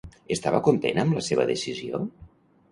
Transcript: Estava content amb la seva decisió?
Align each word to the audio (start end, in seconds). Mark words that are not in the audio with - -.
Estava 0.35 0.61
content 0.67 1.03
amb 1.03 1.15
la 1.19 1.25
seva 1.29 1.47
decisió? 1.53 2.03